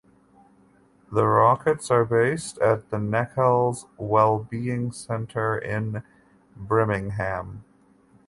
The 1.11 1.27
Rockets 1.27 1.91
are 1.91 2.05
based 2.05 2.57
at 2.57 2.89
the 2.89 2.97
Nechells 2.97 3.85
Wellbeing 3.99 4.91
Centre 4.93 5.59
in 5.59 6.01
Birmingham. 6.55 7.63